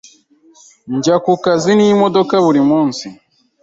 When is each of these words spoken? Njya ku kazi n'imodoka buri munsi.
Njya 0.95 1.15
ku 1.23 1.31
kazi 1.43 1.71
n'imodoka 1.75 2.35
buri 2.45 2.61
munsi. 2.69 3.05